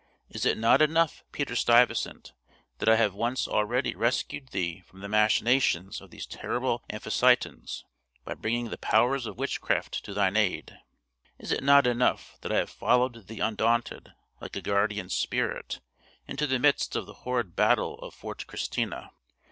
[0.31, 2.33] Is it not enough, Peter Stuyvesant,
[2.79, 7.83] that I have once already rescued thee from the machinations of these terrible Amphictyons,
[8.25, 10.75] by bringing the powers of witchcraft to thine aid?
[11.37, 15.81] Is it not enough that I have followed thee undaunted, like a guardian spirit,
[16.25, 19.11] into the midst of the horrid battle of Fort Christina?